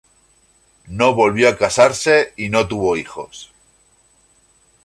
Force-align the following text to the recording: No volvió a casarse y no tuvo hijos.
No 1.01 1.13
volvió 1.13 1.47
a 1.47 1.55
casarse 1.57 2.33
y 2.35 2.49
no 2.49 2.67
tuvo 2.67 2.97
hijos. 2.97 3.51